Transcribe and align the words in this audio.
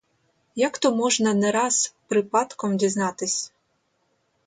Як 0.67 0.73
то 0.85 0.91
можна 0.95 1.33
не 1.43 1.51
раз 1.57 1.79
припадком 2.07 2.77
дізнатись. 2.77 3.41